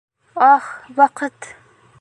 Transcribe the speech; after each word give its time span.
Ах, 0.53 0.67
ваҡыт! 1.01 1.51